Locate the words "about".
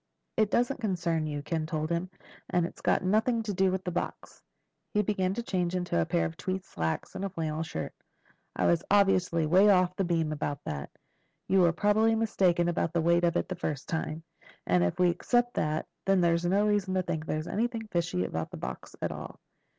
10.31-10.57, 12.67-12.93, 18.25-18.49